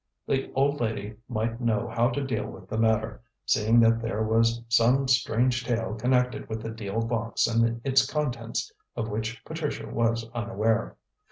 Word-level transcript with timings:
The 0.25 0.51
old 0.55 0.79
lady 0.81 1.17
might 1.29 1.61
know 1.61 1.87
how 1.87 2.09
to 2.09 2.23
deal 2.25 2.47
with 2.47 2.67
the 2.67 2.77
matter, 2.79 3.21
seeing 3.45 3.79
that 3.81 4.01
there 4.01 4.23
was 4.23 4.63
some 4.67 5.07
strange 5.07 5.63
tale 5.63 5.93
connected 5.93 6.49
with 6.49 6.63
the 6.63 6.71
deal 6.71 7.01
box 7.01 7.45
and 7.45 7.79
its 7.83 8.07
contents 8.11 8.73
of 8.95 9.09
which 9.09 9.45
Patricia 9.45 9.85
was 9.87 10.27
unaware. 10.33 10.97